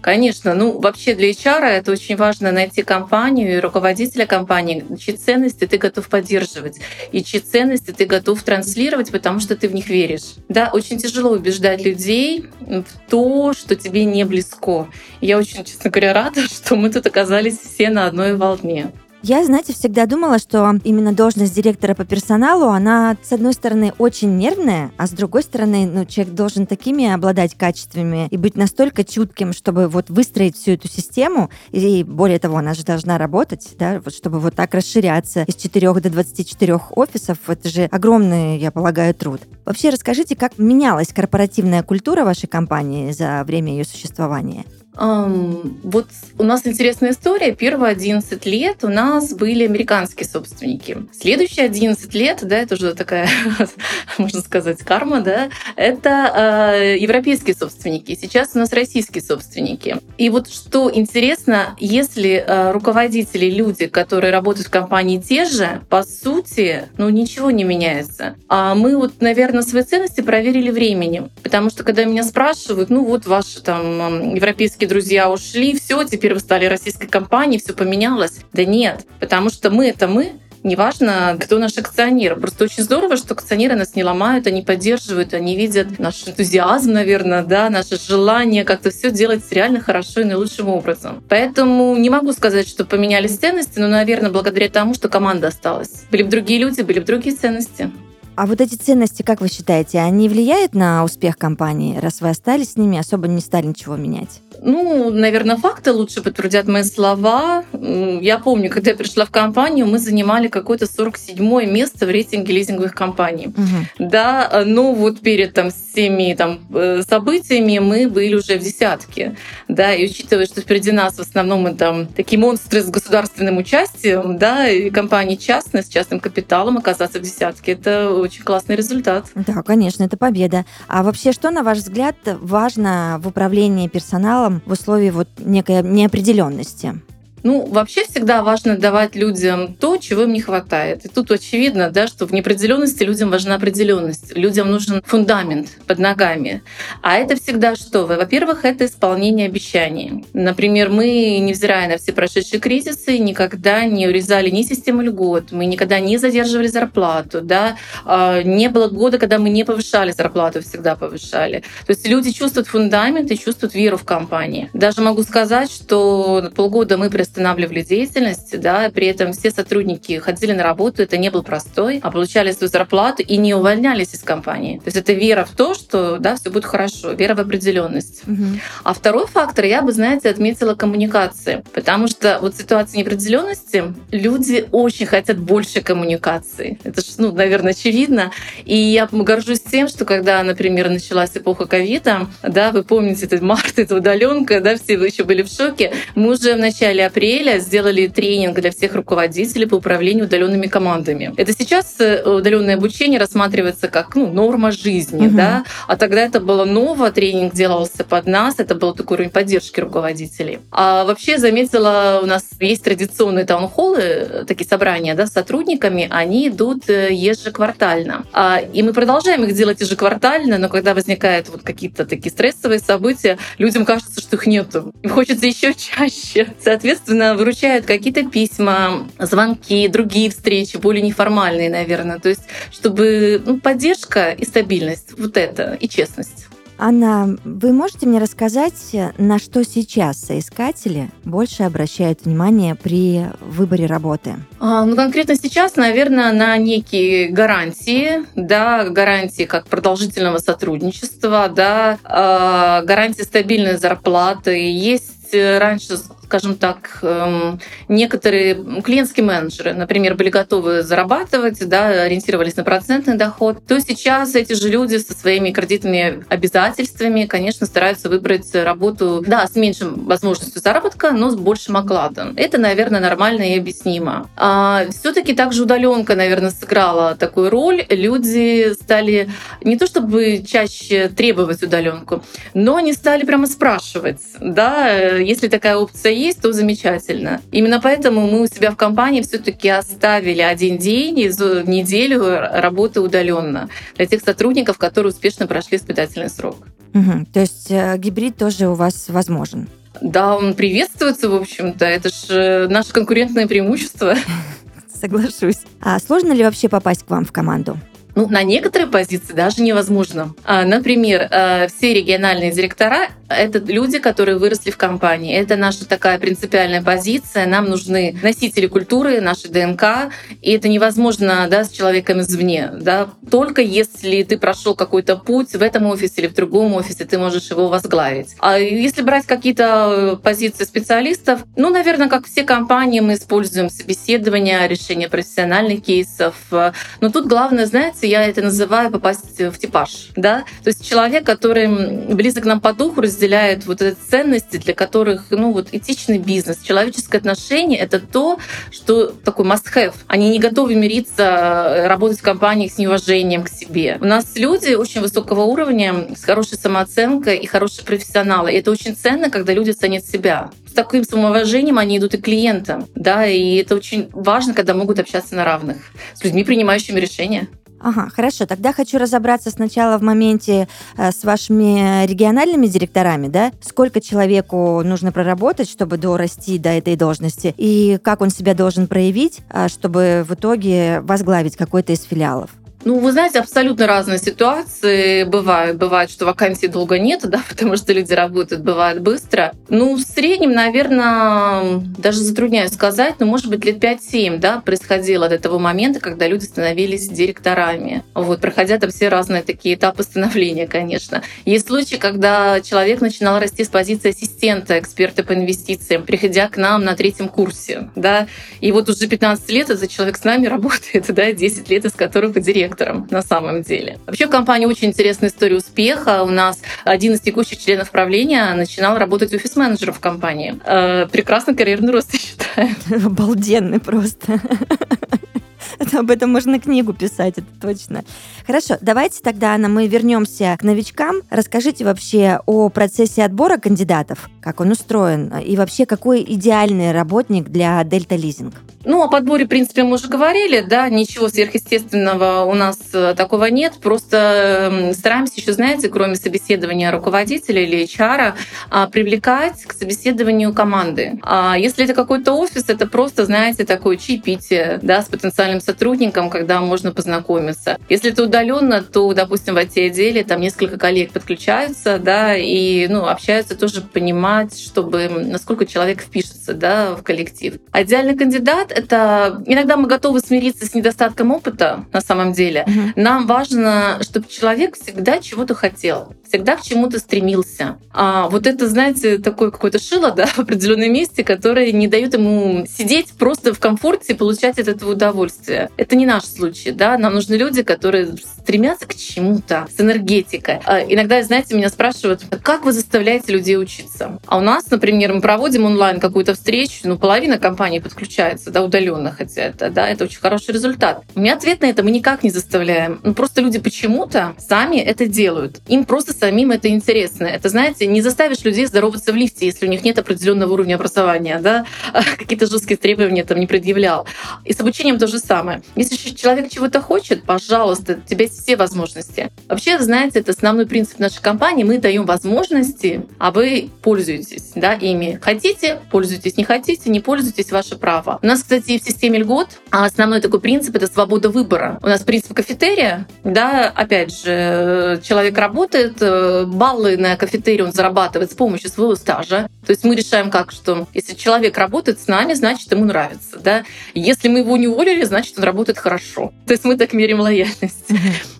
Конечно, 0.00 0.54
ну 0.54 0.80
вообще 0.80 1.14
для 1.14 1.30
HR 1.30 1.64
это 1.64 1.92
очень 1.92 2.16
важно 2.16 2.52
найти 2.52 2.82
компанию 2.82 3.56
и 3.56 3.60
руководителя 3.60 4.26
компании, 4.26 4.84
чьи 4.98 5.16
ценности 5.16 5.66
ты 5.66 5.78
готов 5.78 6.08
поддерживать 6.08 6.78
и 7.12 7.22
чьи 7.22 7.40
ценности 7.40 7.92
ты 7.92 8.06
готов 8.06 8.42
транслировать, 8.42 9.10
потому 9.10 9.40
что 9.40 9.56
ты 9.56 9.68
в 9.68 9.74
них 9.74 9.88
веришь. 9.88 10.34
Да, 10.48 10.70
очень 10.72 10.98
тяжело 10.98 11.30
убеждать 11.30 11.84
людей 11.84 12.46
в 12.60 12.84
то, 13.08 13.52
что 13.52 13.76
тебе 13.76 14.04
не 14.04 14.24
близко. 14.24 14.88
Я 15.20 15.38
очень, 15.38 15.64
честно 15.64 15.90
говоря, 15.90 16.12
рада, 16.12 16.42
что 16.48 16.76
мы 16.76 16.90
тут 16.90 17.06
оказались 17.06 17.58
все 17.58 17.90
на 17.90 18.06
одной 18.06 18.36
волне. 18.36 18.92
Я, 19.24 19.44
знаете, 19.44 19.72
всегда 19.72 20.06
думала, 20.06 20.40
что 20.40 20.80
именно 20.82 21.12
должность 21.12 21.54
директора 21.54 21.94
по 21.94 22.04
персоналу, 22.04 22.70
она, 22.70 23.16
с 23.22 23.32
одной 23.32 23.52
стороны, 23.52 23.92
очень 23.98 24.36
нервная, 24.36 24.90
а 24.96 25.06
с 25.06 25.10
другой 25.10 25.44
стороны, 25.44 25.86
ну, 25.86 26.04
человек 26.04 26.34
должен 26.34 26.66
такими 26.66 27.08
обладать 27.08 27.54
качествами 27.54 28.26
и 28.32 28.36
быть 28.36 28.56
настолько 28.56 29.04
чутким, 29.04 29.52
чтобы 29.52 29.86
вот 29.86 30.10
выстроить 30.10 30.56
всю 30.56 30.72
эту 30.72 30.88
систему, 30.88 31.50
и 31.70 32.02
более 32.02 32.40
того, 32.40 32.56
она 32.56 32.74
же 32.74 32.82
должна 32.82 33.16
работать, 33.16 33.76
да, 33.78 34.00
вот 34.04 34.12
чтобы 34.12 34.40
вот 34.40 34.56
так 34.56 34.74
расширяться 34.74 35.44
из 35.44 35.54
4 35.54 35.94
до 35.94 36.10
24 36.10 36.80
офисов, 36.90 37.38
это 37.46 37.68
же 37.68 37.84
огромный, 37.92 38.58
я 38.58 38.72
полагаю, 38.72 39.14
труд. 39.14 39.40
Вообще 39.64 39.90
расскажите, 39.90 40.34
как 40.34 40.58
менялась 40.58 41.12
корпоративная 41.12 41.84
культура 41.84 42.24
вашей 42.24 42.48
компании 42.48 43.12
за 43.12 43.44
время 43.44 43.70
ее 43.70 43.84
существования? 43.84 44.64
Um, 44.94 45.80
вот 45.82 46.06
у 46.38 46.42
нас 46.42 46.66
интересная 46.66 47.12
история. 47.12 47.54
Первые 47.54 47.92
11 47.92 48.44
лет 48.44 48.84
у 48.84 48.88
нас 48.88 49.32
были 49.32 49.64
американские 49.64 50.28
собственники. 50.28 50.98
Следующие 51.12 51.64
11 51.64 52.12
лет, 52.14 52.40
да, 52.42 52.58
это 52.58 52.74
уже 52.74 52.94
такая, 52.94 53.28
можно 54.18 54.40
сказать, 54.40 54.80
карма, 54.80 55.20
да, 55.20 55.48
это 55.76 56.72
э, 56.74 56.98
европейские 56.98 57.56
собственники. 57.56 58.16
Сейчас 58.20 58.50
у 58.54 58.58
нас 58.58 58.72
российские 58.72 59.22
собственники. 59.22 59.96
И 60.18 60.28
вот 60.28 60.48
что 60.48 60.90
интересно, 60.92 61.74
если 61.78 62.44
э, 62.46 62.72
руководители, 62.72 63.50
люди, 63.50 63.86
которые 63.86 64.30
работают 64.30 64.68
в 64.68 64.70
компании 64.70 65.18
те 65.18 65.46
же, 65.46 65.80
по 65.88 66.02
сути, 66.02 66.82
ну 66.98 67.08
ничего 67.08 67.50
не 67.50 67.64
меняется. 67.64 68.36
А 68.48 68.74
мы 68.74 68.96
вот, 68.96 69.20
наверное, 69.20 69.62
свои 69.62 69.84
ценности 69.84 70.20
проверили 70.20 70.70
временем. 70.70 71.30
Потому 71.42 71.70
что 71.70 71.82
когда 71.82 72.04
меня 72.04 72.24
спрашивают, 72.24 72.90
ну 72.90 73.04
вот 73.04 73.26
ваши 73.26 73.62
там 73.62 74.34
европейские 74.34 74.81
российские 74.82 74.88
друзья 74.88 75.30
ушли, 75.30 75.78
все, 75.78 76.04
теперь 76.04 76.34
вы 76.34 76.40
стали 76.40 76.66
российской 76.66 77.06
компанией, 77.06 77.60
все 77.60 77.72
поменялось. 77.72 78.40
Да 78.52 78.64
нет, 78.64 79.06
потому 79.20 79.50
что 79.50 79.70
мы 79.70 79.86
это 79.86 80.08
мы, 80.08 80.32
неважно, 80.64 81.36
кто 81.40 81.58
наш 81.58 81.78
акционер. 81.78 82.36
Просто 82.36 82.64
очень 82.64 82.82
здорово, 82.82 83.16
что 83.16 83.34
акционеры 83.34 83.76
нас 83.76 83.94
не 83.94 84.02
ломают, 84.02 84.46
они 84.46 84.62
поддерживают, 84.62 85.34
они 85.34 85.56
видят 85.56 85.98
наш 85.98 86.26
энтузиазм, 86.26 86.92
наверное, 86.92 87.44
да, 87.44 87.70
наше 87.70 87.96
желание 87.96 88.64
как-то 88.64 88.90
все 88.90 89.10
делать 89.10 89.44
реально 89.50 89.80
хорошо 89.80 90.22
и 90.22 90.24
наилучшим 90.24 90.68
образом. 90.68 91.22
Поэтому 91.28 91.96
не 91.96 92.10
могу 92.10 92.32
сказать, 92.32 92.68
что 92.68 92.84
поменялись 92.84 93.38
ценности, 93.38 93.78
но, 93.78 93.86
наверное, 93.88 94.30
благодаря 94.30 94.68
тому, 94.68 94.94
что 94.94 95.08
команда 95.08 95.48
осталась. 95.48 96.04
Были 96.10 96.24
бы 96.24 96.30
другие 96.30 96.58
люди, 96.58 96.82
были 96.82 96.98
бы 96.98 97.06
другие 97.06 97.36
ценности. 97.36 97.90
А 98.34 98.46
вот 98.46 98.60
эти 98.60 98.76
ценности, 98.76 99.22
как 99.22 99.42
вы 99.42 99.48
считаете, 99.48 99.98
они 99.98 100.28
влияют 100.28 100.74
на 100.74 101.04
успех 101.04 101.36
компании, 101.36 101.98
раз 101.98 102.22
вы 102.22 102.30
остались 102.30 102.72
с 102.72 102.76
ними, 102.76 102.98
особо 102.98 103.28
не 103.28 103.42
стали 103.42 103.66
ничего 103.66 103.96
менять? 103.96 104.40
Ну, 104.64 105.10
наверное, 105.10 105.56
факты 105.56 105.92
лучше 105.92 106.22
подтвердят 106.22 106.68
мои 106.68 106.84
слова. 106.84 107.64
Я 107.72 108.38
помню, 108.38 108.70
когда 108.70 108.92
я 108.92 108.96
пришла 108.96 109.24
в 109.24 109.30
компанию, 109.30 109.86
мы 109.86 109.98
занимали 109.98 110.46
какое-то 110.46 110.86
47 110.86 111.70
место 111.70 112.06
в 112.06 112.10
рейтинге 112.10 112.52
лизинговых 112.54 112.94
компаний. 112.94 113.48
Угу. 113.48 114.08
Да, 114.10 114.62
но 114.64 114.94
вот 114.94 115.20
перед 115.20 115.52
там, 115.52 115.70
всеми 115.70 116.34
там, 116.34 116.60
э, 116.72 117.02
событиями 117.08 117.80
мы 117.80 118.08
были 118.08 118.34
уже 118.34 118.56
в 118.56 118.62
десятке. 118.62 119.36
Да, 119.66 119.92
и 119.94 120.04
учитывая, 120.04 120.46
что 120.46 120.60
впереди 120.60 120.92
нас 120.92 121.16
в 121.16 121.20
основном 121.20 121.62
мы 121.62 121.74
там 121.74 122.06
такие 122.06 122.38
монстры 122.38 122.82
с 122.82 122.88
государственным 122.88 123.58
участием, 123.58 124.38
да, 124.38 124.68
и 124.68 124.90
компании 124.90 125.34
частные, 125.34 125.82
с 125.82 125.88
частным 125.88 126.20
капиталом 126.20 126.78
оказаться 126.78 127.18
в 127.18 127.22
десятке, 127.22 127.72
это 127.72 128.10
очень 128.10 128.44
классный 128.44 128.76
результат. 128.76 129.26
Да, 129.34 129.62
конечно, 129.62 130.04
это 130.04 130.16
победа. 130.16 130.64
А 130.86 131.02
вообще, 131.02 131.32
что, 131.32 131.50
на 131.50 131.64
ваш 131.64 131.78
взгляд, 131.78 132.14
важно 132.24 133.18
в 133.20 133.26
управлении 133.26 133.88
персоналом 133.88 134.51
в 134.66 134.72
условии 134.72 135.10
вот 135.10 135.28
некой 135.38 135.82
неопределенности? 135.82 137.00
Ну, 137.42 137.66
вообще 137.66 138.04
всегда 138.04 138.42
важно 138.42 138.76
давать 138.76 139.16
людям 139.16 139.74
то, 139.74 139.96
чего 139.96 140.22
им 140.22 140.32
не 140.32 140.40
хватает. 140.40 141.04
И 141.04 141.08
тут 141.08 141.30
очевидно, 141.30 141.90
да, 141.90 142.06
что 142.06 142.26
в 142.26 142.32
неопределенности 142.32 143.02
людям 143.02 143.30
важна 143.30 143.56
определенность. 143.56 144.36
Людям 144.36 144.70
нужен 144.70 145.02
фундамент 145.04 145.68
под 145.86 145.98
ногами. 145.98 146.62
А 147.02 147.18
это 147.18 147.36
всегда 147.36 147.74
что? 147.74 148.06
Во-первых, 148.06 148.64
это 148.64 148.86
исполнение 148.86 149.46
обещаний. 149.46 150.24
Например, 150.32 150.88
мы, 150.90 151.38
невзирая 151.38 151.88
на 151.88 151.98
все 151.98 152.12
прошедшие 152.12 152.60
кризисы, 152.60 153.18
никогда 153.18 153.84
не 153.84 154.06
урезали 154.06 154.50
ни 154.50 154.62
систему 154.62 155.02
льгот, 155.02 155.52
мы 155.52 155.66
никогда 155.66 155.98
не 156.00 156.18
задерживали 156.18 156.68
зарплату, 156.68 157.40
да, 157.40 157.76
а, 158.04 158.42
не 158.42 158.68
было 158.68 158.88
года, 158.88 159.18
когда 159.18 159.38
мы 159.38 159.50
не 159.50 159.64
повышали 159.64 160.12
зарплату, 160.12 160.62
всегда 160.62 160.96
повышали. 160.96 161.62
То 161.86 161.90
есть 161.90 162.06
люди 162.06 162.32
чувствуют 162.32 162.68
фундамент 162.68 163.30
и 163.30 163.38
чувствуют 163.38 163.74
веру 163.74 163.96
в 163.96 164.04
компании. 164.04 164.70
Даже 164.72 165.00
могу 165.00 165.22
сказать, 165.22 165.70
что 165.70 166.50
полгода 166.54 166.96
мы 166.96 167.10
приостанавливали 167.32 167.82
деятельность, 167.82 168.58
да, 168.60 168.90
при 168.90 169.06
этом 169.06 169.32
все 169.32 169.50
сотрудники 169.50 170.18
ходили 170.18 170.52
на 170.52 170.62
работу, 170.62 171.02
это 171.02 171.16
не 171.16 171.30
был 171.30 171.42
простой, 171.42 171.98
а 172.02 172.10
получали 172.10 172.52
свою 172.52 172.70
зарплату 172.70 173.22
и 173.22 173.36
не 173.38 173.54
увольнялись 173.54 174.14
из 174.14 174.22
компании. 174.22 174.78
То 174.78 174.86
есть 174.86 174.96
это 174.96 175.12
вера 175.12 175.44
в 175.44 175.56
то, 175.56 175.74
что 175.74 176.18
да, 176.18 176.36
все 176.36 176.50
будет 176.50 176.64
хорошо, 176.64 177.12
вера 177.12 177.34
в 177.34 177.40
определенность. 177.40 178.22
Угу. 178.26 178.44
А 178.84 178.94
второй 178.94 179.26
фактор, 179.26 179.64
я 179.64 179.82
бы, 179.82 179.92
знаете, 179.92 180.28
отметила 180.28 180.74
коммуникации, 180.74 181.64
потому 181.72 182.08
что 182.08 182.38
вот 182.40 182.54
ситуация 182.54 182.98
неопределенности, 182.98 183.84
люди 184.10 184.66
очень 184.70 185.06
хотят 185.06 185.38
больше 185.38 185.80
коммуникации. 185.80 186.78
Это 186.84 187.00
же, 187.00 187.08
ну, 187.18 187.32
наверное, 187.32 187.72
очевидно. 187.72 188.30
И 188.64 188.76
я 188.76 189.08
горжусь 189.10 189.60
тем, 189.60 189.88
что 189.88 190.04
когда, 190.04 190.42
например, 190.42 190.90
началась 190.90 191.30
эпоха 191.34 191.66
ковида, 191.66 192.28
да, 192.42 192.72
вы 192.72 192.82
помните 192.82 193.26
этот 193.26 193.40
март, 193.40 193.78
это 193.78 193.96
удаленка, 193.96 194.60
да, 194.60 194.76
все 194.76 194.98
вы 194.98 195.06
еще 195.06 195.24
были 195.24 195.42
в 195.42 195.48
шоке. 195.48 195.92
Мы 196.14 196.32
уже 196.32 196.54
в 196.54 196.58
начале 196.58 197.06
апреля 197.06 197.21
сделали 197.58 198.08
тренинг 198.08 198.58
для 198.58 198.70
всех 198.70 198.94
руководителей 198.94 199.66
по 199.66 199.76
управлению 199.76 200.24
удаленными 200.24 200.66
командами. 200.66 201.32
Это 201.36 201.52
сейчас 201.52 201.94
э, 202.00 202.22
удаленное 202.28 202.74
обучение 202.74 203.20
рассматривается 203.20 203.88
как 203.88 204.16
ну, 204.16 204.32
норма 204.32 204.72
жизни, 204.72 205.26
угу. 205.28 205.36
да, 205.36 205.64
а 205.86 205.96
тогда 205.96 206.22
это 206.22 206.40
было 206.40 206.64
ново, 206.64 207.10
тренинг 207.12 207.54
делался 207.54 208.04
под 208.04 208.26
нас, 208.26 208.56
это 208.58 208.74
был 208.74 208.92
такой 208.94 209.16
уровень 209.18 209.30
поддержки 209.30 209.78
руководителей. 209.80 210.58
А 210.72 211.04
вообще 211.04 211.38
заметила, 211.38 212.20
у 212.22 212.26
нас 212.26 212.44
есть 212.58 212.82
традиционные 212.82 213.44
таунхоллы, 213.44 214.44
такие 214.48 214.66
собрания, 214.66 215.14
да, 215.14 215.26
с 215.26 215.32
сотрудниками, 215.32 216.08
они 216.10 216.48
идут 216.48 216.90
э, 216.90 217.12
ежеквартально. 217.12 218.24
А, 218.32 218.60
и 218.60 218.82
мы 218.82 218.92
продолжаем 218.92 219.44
их 219.44 219.54
делать 219.54 219.80
ежеквартально, 219.80 220.58
но 220.58 220.68
когда 220.68 220.94
возникают 220.94 221.48
вот 221.48 221.62
какие-то 221.62 222.04
такие 222.04 222.30
стрессовые 222.30 222.80
события, 222.80 223.38
людям 223.58 223.84
кажется, 223.84 224.20
что 224.20 224.36
их 224.36 224.46
нету. 224.46 224.92
Им 225.02 225.10
хочется 225.10 225.46
еще 225.46 225.72
чаще. 225.76 226.48
Соответственно, 226.60 227.11
выручают 227.34 227.86
какие-то 227.86 228.24
письма, 228.24 229.08
звонки, 229.18 229.88
другие 229.88 230.30
встречи, 230.30 230.76
более 230.76 231.02
неформальные, 231.02 231.70
наверное. 231.70 232.18
То 232.18 232.28
есть, 232.28 232.42
чтобы 232.70 233.42
ну, 233.44 233.60
поддержка 233.60 234.30
и 234.30 234.44
стабильность, 234.44 235.18
вот 235.18 235.36
это, 235.36 235.76
и 235.80 235.88
честность. 235.88 236.46
Анна, 236.84 237.36
вы 237.44 237.72
можете 237.72 238.06
мне 238.06 238.18
рассказать, 238.18 238.96
на 239.16 239.38
что 239.38 239.62
сейчас 239.62 240.18
соискатели 240.18 241.12
больше 241.22 241.62
обращают 241.62 242.24
внимание 242.24 242.74
при 242.74 243.26
выборе 243.40 243.86
работы? 243.86 244.34
А, 244.58 244.84
ну, 244.84 244.96
конкретно 244.96 245.36
сейчас, 245.36 245.76
наверное, 245.76 246.32
на 246.32 246.56
некие 246.58 247.28
гарантии, 247.28 248.24
да, 248.34 248.88
гарантии 248.88 249.44
как 249.44 249.68
продолжительного 249.68 250.38
сотрудничества, 250.38 251.48
да, 251.54 251.98
э, 252.02 252.84
гарантии 252.84 253.22
стабильной 253.22 253.76
зарплаты. 253.76 254.68
Есть 254.68 255.32
раньше 255.32 255.98
скажем 256.32 256.54
так, 256.54 257.00
эм, 257.02 257.60
некоторые 257.88 258.54
клиентские 258.82 259.26
менеджеры, 259.26 259.74
например, 259.74 260.14
были 260.14 260.30
готовы 260.30 260.82
зарабатывать, 260.82 261.68
да, 261.68 261.88
ориентировались 262.04 262.56
на 262.56 262.64
процентный 262.64 263.18
доход, 263.18 263.58
то 263.68 263.78
сейчас 263.82 264.34
эти 264.34 264.54
же 264.54 264.70
люди 264.70 264.96
со 264.96 265.12
своими 265.12 265.50
кредитными 265.50 266.24
обязательствами, 266.30 267.26
конечно, 267.26 267.66
стараются 267.66 268.08
выбрать 268.08 268.48
работу, 268.54 269.22
да, 269.26 269.46
с 269.46 269.56
меньшим 269.56 270.06
возможностью 270.06 270.62
заработка, 270.62 271.10
но 271.10 271.28
с 271.28 271.36
большим 271.36 271.76
окладом. 271.76 272.32
Это, 272.36 272.56
наверное, 272.56 273.00
нормально 273.00 273.42
и 273.42 273.58
объяснимо. 273.58 274.30
А 274.34 274.86
все-таки 274.88 275.34
также 275.34 275.64
удаленка, 275.64 276.16
наверное, 276.16 276.50
сыграла 276.50 277.14
такую 277.14 277.50
роль. 277.50 277.84
Люди 277.90 278.72
стали 278.72 279.28
не 279.62 279.76
то 279.76 279.86
чтобы 279.86 280.42
чаще 280.48 281.10
требовать 281.10 281.62
удаленку, 281.62 282.24
но 282.54 282.76
они 282.76 282.94
стали 282.94 283.26
прямо 283.26 283.46
спрашивать, 283.46 284.22
да, 284.40 284.88
если 285.18 285.48
такая 285.48 285.76
опция 285.76 286.21
есть, 286.22 286.40
то 286.40 286.52
замечательно. 286.52 287.40
Именно 287.50 287.80
поэтому 287.80 288.26
мы 288.26 288.42
у 288.42 288.46
себя 288.46 288.70
в 288.70 288.76
компании 288.76 289.22
все-таки 289.22 289.68
оставили 289.68 290.40
один 290.40 290.78
день 290.78 291.18
из 291.20 291.38
неделю 291.38 292.38
работы 292.52 293.00
удаленно 293.00 293.68
для 293.96 294.06
тех 294.06 294.22
сотрудников, 294.22 294.78
которые 294.78 295.12
успешно 295.12 295.46
прошли 295.46 295.78
испытательный 295.78 296.30
срок. 296.30 296.56
Угу. 296.94 297.26
То 297.32 297.40
есть 297.40 297.70
э, 297.70 297.96
гибрид 297.96 298.36
тоже 298.36 298.68
у 298.68 298.74
вас 298.74 299.08
возможен? 299.08 299.68
Да, 300.00 300.36
он 300.36 300.54
приветствуется, 300.54 301.28
в 301.28 301.34
общем-то. 301.34 301.84
Это 301.84 302.08
же 302.08 302.34
э, 302.34 302.68
наше 302.68 302.92
конкурентное 302.92 303.46
преимущество. 303.46 304.14
Соглашусь. 304.94 305.60
А 305.80 305.98
сложно 305.98 306.32
ли 306.32 306.44
вообще 306.44 306.68
попасть 306.68 307.04
к 307.04 307.10
вам 307.10 307.24
в 307.24 307.32
команду? 307.32 307.78
Ну, 308.14 308.28
на 308.28 308.42
некоторые 308.42 308.88
позиции 308.88 309.32
даже 309.32 309.62
невозможно. 309.62 310.34
А, 310.44 310.64
например, 310.64 311.28
э, 311.30 311.68
все 311.68 311.94
региональные 311.94 312.52
директора 312.52 313.08
это 313.34 313.58
люди, 313.58 313.98
которые 313.98 314.38
выросли 314.38 314.70
в 314.70 314.76
компании. 314.76 315.34
Это 315.34 315.56
наша 315.56 315.86
такая 315.86 316.18
принципиальная 316.18 316.82
позиция. 316.82 317.46
Нам 317.46 317.66
нужны 317.66 318.18
носители 318.22 318.66
культуры, 318.66 319.20
нашей 319.20 319.50
ДНК, 319.50 320.12
и 320.40 320.52
это 320.52 320.68
невозможно 320.68 321.46
да, 321.50 321.64
с 321.64 321.70
человеком 321.70 322.20
извне. 322.20 322.70
Да? 322.80 323.08
Только 323.30 323.62
если 323.62 324.22
ты 324.22 324.38
прошел 324.38 324.74
какой-то 324.74 325.16
путь 325.16 325.52
в 325.52 325.62
этом 325.62 325.86
офисе 325.86 326.22
или 326.22 326.26
в 326.26 326.34
другом 326.34 326.74
офисе, 326.74 327.04
ты 327.04 327.18
можешь 327.18 327.50
его 327.50 327.68
возглавить. 327.68 328.34
А 328.38 328.58
если 328.58 329.02
брать 329.02 329.26
какие-то 329.26 330.14
э, 330.14 330.16
позиции 330.22 330.64
специалистов, 330.64 331.44
ну, 331.56 331.70
наверное, 331.70 332.08
как 332.08 332.26
все 332.26 332.44
компании, 332.44 333.00
мы 333.00 333.14
используем 333.14 333.70
собеседование, 333.70 334.68
решение 334.68 335.08
профессиональных 335.08 335.82
кейсов. 335.82 336.34
Но 336.50 337.10
тут 337.12 337.26
главное, 337.26 337.66
знаете, 337.66 338.08
я 338.08 338.24
это 338.24 338.42
называю 338.42 338.90
попасть 338.90 339.40
в 339.40 339.58
типаж. 339.58 340.10
Да? 340.16 340.44
То 340.62 340.68
есть 340.68 340.88
человек, 340.88 341.24
который 341.24 341.68
близок 342.14 342.44
нам 342.44 342.60
по 342.60 342.72
духу, 342.72 343.00
разделяет 343.00 343.21
вот 343.66 343.82
эти 343.82 343.96
ценности, 344.08 344.56
для 344.56 344.74
которых, 344.74 345.26
ну 345.30 345.52
вот 345.52 345.68
этичный 345.72 346.18
бизнес, 346.18 346.58
человеческое 346.62 347.18
отношение— 347.18 347.78
это 347.80 348.00
то, 348.00 348.38
что 348.70 349.06
такой 349.06 349.46
must-have. 349.46 349.94
Они 350.06 350.30
не 350.30 350.38
готовы 350.38 350.74
мириться, 350.74 351.22
э, 351.22 351.86
работать 351.86 352.18
в 352.18 352.22
компаниях 352.22 352.72
с 352.72 352.78
неуважением 352.78 353.44
к 353.44 353.48
себе. 353.48 353.98
У 354.00 354.04
нас 354.04 354.36
люди 354.36 354.74
очень 354.74 355.00
высокого 355.00 355.42
уровня, 355.42 356.14
с 356.16 356.24
хорошей 356.24 356.58
самооценкой 356.58 357.38
и 357.38 357.46
хорошие 357.46 357.84
профессионалы. 357.84 358.52
И 358.52 358.56
это 358.56 358.70
очень 358.70 358.96
ценно, 358.96 359.30
когда 359.30 359.52
люди 359.52 359.70
ценят 359.70 360.04
себя. 360.04 360.50
С 360.68 360.72
таким 360.72 361.04
самоуважением 361.04 361.78
они 361.78 361.98
идут 361.98 362.14
и 362.14 362.18
клиентам. 362.18 362.86
Да, 362.94 363.26
и 363.26 363.56
это 363.56 363.74
очень 363.74 364.08
важно, 364.12 364.54
когда 364.54 364.74
могут 364.74 364.98
общаться 364.98 365.34
на 365.34 365.44
равных 365.44 365.76
с 366.14 366.24
людьми, 366.24 366.44
принимающими 366.44 366.98
решения. 366.98 367.48
Ага, 367.82 368.08
хорошо. 368.14 368.46
Тогда 368.46 368.72
хочу 368.72 368.96
разобраться 368.98 369.50
сначала 369.50 369.98
в 369.98 370.02
моменте 370.02 370.68
э, 370.96 371.10
с 371.10 371.24
вашими 371.24 372.06
региональными 372.06 372.66
директорами, 372.66 373.26
да? 373.26 373.50
Сколько 373.60 374.00
человеку 374.00 374.82
нужно 374.84 375.10
проработать, 375.10 375.68
чтобы 375.68 375.96
дорасти 375.98 376.58
до 376.58 376.70
этой 376.70 376.94
должности, 376.94 377.52
и 377.56 377.98
как 378.02 378.20
он 378.20 378.30
себя 378.30 378.54
должен 378.54 378.86
проявить, 378.86 379.40
э, 379.50 379.66
чтобы 379.68 380.24
в 380.28 380.34
итоге 380.34 381.00
возглавить 381.00 381.56
какой-то 381.56 381.92
из 381.92 382.02
филиалов? 382.04 382.50
Ну, 382.84 382.98
вы 382.98 383.12
знаете, 383.12 383.38
абсолютно 383.38 383.86
разные 383.86 384.18
ситуации 384.18 385.22
бывают. 385.22 385.76
Бывает, 385.76 386.10
что 386.10 386.26
вакансий 386.26 386.66
долго 386.66 386.98
нет, 386.98 387.20
да, 387.24 387.42
потому 387.48 387.76
что 387.76 387.92
люди 387.92 388.12
работают, 388.12 388.62
бывает 388.62 389.00
быстро. 389.00 389.52
Ну, 389.68 389.94
в 389.94 390.00
среднем, 390.00 390.52
наверное, 390.52 391.80
даже 391.98 392.18
затрудняюсь 392.18 392.72
сказать, 392.72 393.14
но, 393.20 393.26
может 393.26 393.48
быть, 393.48 393.64
лет 393.64 393.82
5-7, 393.82 394.38
да, 394.38 394.60
происходило 394.60 395.26
от 395.26 395.32
этого 395.32 395.58
момента, 395.58 396.00
когда 396.00 396.26
люди 396.26 396.44
становились 396.44 397.08
директорами. 397.08 398.02
Вот, 398.14 398.40
проходя 398.40 398.78
там 398.78 398.90
все 398.90 399.08
разные 399.08 399.42
такие 399.42 399.76
этапы 399.76 400.02
становления, 400.02 400.66
конечно. 400.66 401.22
Есть 401.44 401.68
случаи, 401.68 401.96
когда 401.96 402.60
человек 402.60 403.00
начинал 403.00 403.38
расти 403.38 403.64
с 403.64 403.68
позиции 403.68 404.10
ассистента, 404.10 404.78
эксперта 404.78 405.22
по 405.22 405.34
инвестициям, 405.34 406.04
приходя 406.04 406.48
к 406.48 406.56
нам 406.56 406.84
на 406.84 406.96
третьем 406.96 407.28
курсе, 407.28 407.90
да, 407.94 408.26
и 408.60 408.72
вот 408.72 408.88
уже 408.88 409.06
15 409.06 409.48
лет 409.50 409.70
этот 409.70 409.88
человек 409.88 410.16
с 410.16 410.24
нами 410.24 410.46
работает, 410.48 411.06
да, 411.08 411.32
10 411.32 411.68
лет 411.70 411.84
из 411.84 411.92
которых 411.92 412.40
директор 412.40 412.71
директором 412.72 413.06
на 413.10 413.22
самом 413.22 413.62
деле. 413.62 413.98
Вообще 414.06 414.26
в 414.26 414.30
компании 414.30 414.66
очень 414.66 414.88
интересная 414.88 415.28
история 415.28 415.56
успеха. 415.56 416.22
У 416.22 416.30
нас 416.30 416.60
один 416.84 417.14
из 417.14 417.20
текущих 417.20 417.58
членов 417.58 417.90
правления 417.90 418.52
начинал 418.54 418.98
работать 418.98 419.32
офис-менеджером 419.32 419.94
в 419.94 420.00
компании. 420.00 420.60
Э, 420.64 421.06
прекрасный 421.06 421.54
карьерный 421.54 421.92
рост, 421.92 422.12
я 422.12 422.18
считаю. 422.18 423.06
Обалденный 423.06 423.80
просто. 423.80 424.40
Об 425.92 426.10
этом 426.10 426.30
можно 426.30 426.60
книгу 426.60 426.92
писать, 426.92 427.38
это 427.38 427.46
точно. 427.60 428.04
Хорошо, 428.46 428.76
давайте 428.80 429.20
тогда, 429.22 429.54
Анна, 429.54 429.68
мы 429.68 429.86
вернемся 429.86 430.56
к 430.58 430.64
новичкам. 430.64 431.22
Расскажите 431.30 431.84
вообще 431.84 432.40
о 432.46 432.68
процессе 432.68 433.24
отбора 433.24 433.56
кандидатов, 433.56 434.30
как 434.40 434.60
он 434.60 434.70
устроен, 434.70 435.32
и 435.38 435.56
вообще 435.56 435.86
какой 435.86 436.22
идеальный 436.22 436.92
работник 436.92 437.48
для 437.48 437.82
Дельта 437.84 438.16
Лизинг. 438.16 438.54
Ну, 438.84 439.02
о 439.02 439.08
подборе, 439.08 439.44
в 439.44 439.48
принципе, 439.48 439.84
мы 439.84 439.94
уже 439.94 440.08
говорили, 440.08 440.60
да, 440.60 440.88
ничего 440.88 441.28
сверхъестественного 441.28 442.44
у 442.44 442.54
нас 442.54 442.78
э, 442.92 443.14
такого 443.16 443.44
нет, 443.44 443.74
просто 443.80 444.70
эм, 444.72 444.92
стараемся 444.92 445.34
еще, 445.36 445.52
знаете, 445.52 445.88
кроме 445.88 446.16
собеседования 446.16 446.90
руководителя 446.90 447.62
или 447.62 447.84
HR, 447.84 448.34
а, 448.70 448.86
привлекать 448.88 449.62
к 449.64 449.72
собеседованию 449.72 450.52
команды. 450.52 451.20
А 451.22 451.56
если 451.56 451.84
это 451.84 451.94
какой-то 451.94 452.32
офис, 452.32 452.64
это 452.68 452.88
просто, 452.88 453.24
знаете, 453.24 453.64
такое 453.64 453.96
чаепитие, 453.96 454.80
да, 454.82 455.02
с 455.02 455.06
потенциальным 455.06 455.60
сотрудником, 455.60 456.28
когда 456.28 456.60
можно 456.60 456.90
познакомиться. 456.90 457.78
Если 457.88 458.10
это 458.10 458.24
удаленно, 458.24 458.82
то, 458.82 459.12
допустим, 459.14 459.54
в 459.54 459.58
IT-отделе 459.58 460.24
там 460.24 460.40
несколько 460.40 460.76
коллег 460.76 461.12
подключаются, 461.12 461.98
да, 461.98 462.36
и, 462.36 462.88
ну, 462.88 463.06
общаются 463.06 463.54
тоже 463.56 463.80
понимать, 463.80 464.58
чтобы, 464.58 465.08
насколько 465.08 465.66
человек 465.66 466.00
впишется 466.00 466.41
впишется 466.42 466.54
да, 466.54 466.94
в 466.94 467.02
коллектив. 467.02 467.58
А 467.70 467.82
идеальный 467.82 468.16
кандидат— 468.16 468.72
это 468.74 469.42
иногда 469.46 469.76
мы 469.76 469.86
готовы 469.88 470.20
смириться 470.20 470.66
с 470.66 470.74
недостатком 470.74 471.30
опыта 471.30 471.84
на 471.92 472.00
самом 472.00 472.32
деле. 472.32 472.64
Угу. 472.66 473.00
Нам 473.00 473.26
важно, 473.26 473.98
чтобы 474.02 474.28
человек 474.28 474.76
всегда 474.76 475.18
чего-то 475.18 475.54
хотел, 475.54 476.14
всегда 476.28 476.56
к 476.56 476.62
чему-то 476.62 476.98
стремился. 476.98 477.78
А 477.92 478.28
вот 478.28 478.46
это, 478.46 478.68
знаете, 478.68 479.18
такое 479.18 479.50
какое-то 479.50 479.78
шило 479.78 480.10
да, 480.10 480.26
в 480.34 480.38
определенном 480.38 480.92
месте, 480.92 481.24
которое 481.24 481.72
не 481.72 481.88
дает 481.88 482.14
ему 482.14 482.66
сидеть 482.66 483.12
просто 483.18 483.54
в 483.54 483.58
комфорте 483.58 484.12
и 484.12 484.16
получать 484.16 484.58
от 484.58 484.68
этого 484.68 484.92
удовольствие. 484.92 485.70
Это 485.76 485.96
не 485.96 486.06
наш 486.06 486.24
случай. 486.24 486.72
Да? 486.72 486.98
Нам 486.98 487.14
нужны 487.14 487.34
люди, 487.34 487.62
которые 487.62 488.14
стремятся 488.42 488.86
к 488.86 488.94
чему-то 488.94 489.66
с 489.74 489.80
энергетикой. 489.80 490.60
А 490.64 490.80
иногда, 490.80 491.22
знаете, 491.22 491.54
меня 491.54 491.68
спрашивают, 491.68 492.22
как 492.42 492.64
вы 492.64 492.72
заставляете 492.72 493.32
людей 493.32 493.56
учиться? 493.56 494.18
А 494.26 494.38
у 494.38 494.40
нас, 494.40 494.70
например, 494.70 495.12
мы 495.12 495.20
проводим 495.20 495.64
онлайн 495.64 496.00
какую-то 496.00 496.34
встречу, 496.34 496.80
ну, 496.84 496.98
половина 496.98 497.38
компании 497.38 497.78
подключается, 497.78 498.50
да, 498.50 498.62
удаленно, 498.62 499.12
хотя 499.12 499.42
это, 499.42 499.70
да, 499.70 499.88
это 499.88 500.04
очень 500.04 500.20
хороший 500.20 500.52
результат. 500.52 501.02
У 501.14 501.20
меня 501.20 501.34
ответ 501.34 501.60
на 501.62 501.66
это 501.66 501.82
мы 501.82 501.90
никак 501.90 502.22
не 502.24 502.30
заставляем. 502.30 503.00
Ну, 503.04 503.14
просто 503.14 503.40
люди 503.40 503.58
почему-то 503.58 504.34
сами 504.38 504.76
это 504.76 505.06
делают. 505.06 505.60
Им 505.68 505.84
просто 505.84 506.12
самим 506.12 506.50
это 506.50 506.68
интересно. 506.68 507.26
Это, 507.26 507.48
знаете, 507.48 507.81
не 507.86 508.02
заставишь 508.02 508.44
людей 508.44 508.66
здороваться 508.66 509.12
в 509.12 509.16
лифте, 509.16 509.46
если 509.46 509.66
у 509.66 509.70
них 509.70 509.84
нет 509.84 509.98
определенного 509.98 510.52
уровня 510.52 510.74
образования, 510.74 511.38
да, 511.40 511.66
какие-то 512.18 512.46
жесткие 512.46 512.76
требования 512.76 513.24
там 513.24 513.38
не 513.38 513.46
предъявлял. 513.46 514.06
И 514.44 514.52
с 514.52 514.60
обучением 514.60 514.98
то 514.98 515.06
же 515.06 515.18
самое. 515.18 515.62
Если 515.76 515.96
человек 516.14 516.50
чего-то 516.50 516.80
хочет, 516.80 517.24
пожалуйста, 517.24 518.00
у 518.04 518.08
тебя 518.08 518.24
есть 518.24 518.42
все 518.42 518.56
возможности. 518.56 519.30
Вообще, 519.48 519.78
знаете, 519.78 520.20
это 520.20 520.32
основной 520.32 520.66
принцип 520.66 520.98
нашей 520.98 521.22
компании. 521.22 521.64
Мы 521.64 521.78
даем 521.78 522.06
возможности, 522.06 523.06
а 523.18 523.30
вы 523.30 523.70
пользуетесь 523.82 524.52
да, 524.54 524.74
ими. 524.74 525.18
Хотите, 525.22 525.80
пользуйтесь, 525.90 526.36
не 526.36 526.44
хотите, 526.44 526.90
не 526.90 527.00
пользуйтесь, 527.00 527.50
ваше 527.50 527.76
право. 527.76 528.18
У 528.22 528.26
нас, 528.26 528.42
кстати, 528.42 528.78
в 528.78 528.82
системе 528.82 529.18
льгот 529.18 529.48
основной 529.70 530.20
такой 530.20 530.40
принцип— 530.40 530.76
это 530.76 530.86
свобода 530.86 531.30
выбора. 531.30 531.78
У 531.82 531.86
нас 531.86 532.02
принцип 532.02 532.34
кафетерия, 532.34 533.06
да, 533.24 533.72
опять 533.74 534.16
же, 534.16 535.00
человек 535.02 535.36
работает, 535.36 535.96
э, 536.00 536.44
баллы 536.46 536.96
на 536.96 537.16
кафетерии 537.16 537.62
он 537.62 537.71
зарабатывает 537.72 538.32
с 538.32 538.34
помощью 538.34 538.70
своего 538.70 538.94
стажа. 538.94 539.48
То 539.66 539.70
есть 539.70 539.84
мы 539.84 539.94
решаем 539.94 540.30
как, 540.30 540.52
что 540.52 540.86
если 540.94 541.14
человек 541.14 541.56
работает 541.58 542.00
с 542.00 542.06
нами, 542.06 542.34
значит, 542.34 542.70
ему 542.72 542.84
нравится, 542.84 543.38
да. 543.38 543.64
Если 543.94 544.28
мы 544.28 544.40
его 544.40 544.56
не 544.56 544.68
уволили, 544.68 545.04
значит, 545.04 545.38
он 545.38 545.44
работает 545.44 545.78
хорошо. 545.78 546.32
То 546.46 546.52
есть 546.52 546.64
мы 546.64 546.76
так 546.76 546.92
меряем 546.92 547.20
лояльность. 547.20 547.86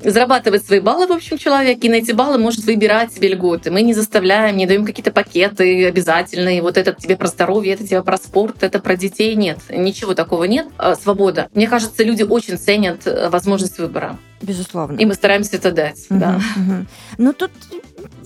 Зарабатывает 0.05 0.65
свои 0.65 0.81
баллы, 0.81 1.07
в 1.07 1.13
общем, 1.13 1.39
человек, 1.39 1.83
и 1.85 1.89
на 1.89 1.95
эти 1.95 2.13
баллы 2.13 2.39
может 2.39 2.65
выбирать 2.65 3.13
себе 3.13 3.29
льготы. 3.29 3.71
Мы 3.71 3.83
не 3.83 3.95
заставляем, 3.95 4.57
не 4.57 4.67
даем 4.67 4.85
какие-то 4.85 5.13
пакеты 5.13 5.87
обязательные. 5.87 6.63
Вот 6.63 6.77
это 6.77 6.93
тебе 6.93 7.17
про 7.17 7.29
здоровье, 7.29 7.75
это 7.75 7.87
тебе 7.87 8.03
про 8.03 8.17
спорт, 8.17 8.63
это 8.63 8.79
про 8.81 8.97
детей. 8.97 9.35
Нет, 9.35 9.59
ничего 9.71 10.15
такого 10.15 10.45
нет. 10.45 10.67
А, 10.79 10.97
свобода. 10.97 11.49
Мне 11.55 11.69
кажется, 11.69 12.03
люди 12.03 12.23
очень 12.23 12.59
ценят 12.59 13.07
э, 13.07 13.29
возможность 13.29 13.79
выбора. 13.79 14.19
Безусловно. 14.43 14.99
И 14.99 15.07
мы 15.07 15.15
стараемся 15.15 15.57
это 15.57 15.71
дать. 15.71 16.07
Угу, 16.11 16.19
да. 16.19 16.41
угу. 16.57 16.87
Ну 17.19 17.33
тут 17.33 17.53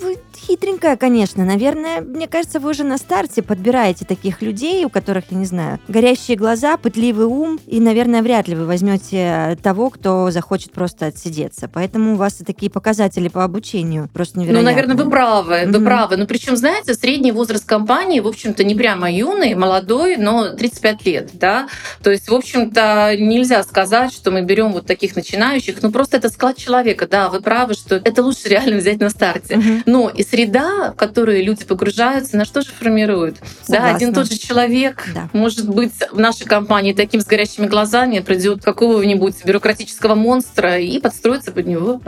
вы 0.00 0.16
хитренькая, 0.46 0.96
конечно. 0.96 1.44
Наверное, 1.44 2.00
мне 2.00 2.28
кажется, 2.28 2.60
вы 2.60 2.70
уже 2.70 2.84
на 2.84 2.98
старте 2.98 3.42
подбираете 3.42 4.04
таких 4.04 4.42
людей, 4.42 4.84
у 4.84 4.88
которых, 4.88 5.24
я 5.30 5.38
не 5.38 5.44
знаю, 5.44 5.80
горящие 5.88 6.36
глаза, 6.36 6.76
пытливый 6.76 7.26
ум, 7.26 7.58
и, 7.66 7.80
наверное, 7.80 8.22
вряд 8.22 8.48
ли 8.48 8.54
вы 8.54 8.66
возьмете 8.66 9.58
того, 9.62 9.90
кто 9.90 10.30
захочет 10.30 10.72
просто 10.72 11.06
отсидеться. 11.06 11.68
Поэтому 11.72 12.14
у 12.14 12.16
вас 12.16 12.34
такие 12.34 12.70
показатели 12.70 13.28
по 13.28 13.44
обучению 13.44 14.08
просто 14.12 14.38
невероятные. 14.38 14.62
Ну, 14.62 14.70
наверное, 14.70 15.04
вы 15.04 15.10
правы, 15.10 15.54
mm-hmm. 15.54 15.72
вы 15.72 15.84
правы. 15.84 16.16
Ну, 16.16 16.26
причем, 16.26 16.56
знаете, 16.56 16.94
средний 16.94 17.32
возраст 17.32 17.66
компании, 17.66 18.20
в 18.20 18.26
общем-то, 18.26 18.62
не 18.64 18.74
прямо 18.74 19.10
юный, 19.10 19.54
молодой, 19.54 20.16
но 20.16 20.50
35 20.50 21.06
лет, 21.06 21.30
да. 21.34 21.68
То 22.02 22.10
есть, 22.10 22.28
в 22.28 22.34
общем-то, 22.34 23.16
нельзя 23.18 23.62
сказать, 23.62 24.12
что 24.12 24.30
мы 24.30 24.42
берем 24.42 24.72
вот 24.72 24.86
таких 24.86 25.16
начинающих, 25.16 25.82
ну, 25.82 25.90
просто 25.90 26.18
это 26.18 26.28
склад 26.28 26.56
человека, 26.56 27.08
да, 27.08 27.28
вы 27.28 27.40
правы, 27.40 27.74
что 27.74 27.96
это 27.96 28.22
лучше 28.22 28.48
реально 28.48 28.76
взять 28.76 29.00
на 29.00 29.10
старте. 29.10 29.54
Mm-hmm. 29.54 29.82
Но 29.86 30.08
и 30.08 30.22
среда, 30.36 30.92
в 30.92 30.96
которую 30.96 31.42
люди 31.42 31.64
погружаются, 31.64 32.36
на 32.36 32.44
что 32.44 32.60
же 32.60 32.68
формирует? 32.68 33.36
Да, 33.68 33.94
один 33.94 34.12
тот 34.12 34.30
же 34.30 34.38
человек 34.38 35.08
да. 35.14 35.30
может 35.32 35.68
быть 35.68 35.94
в 36.12 36.18
нашей 36.18 36.44
компании 36.44 36.92
таким 36.92 37.20
с 37.20 37.24
горящими 37.24 37.66
глазами 37.66 38.20
придет 38.20 38.62
какого-нибудь 38.62 39.44
бюрократического 39.44 40.14
монстра 40.14 40.78
и 40.78 40.98
подстроится 41.00 41.52
под 41.52 41.66
него. 41.66 42.00